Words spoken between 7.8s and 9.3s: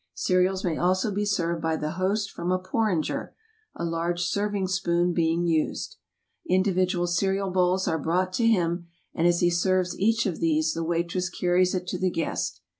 are brought to him, and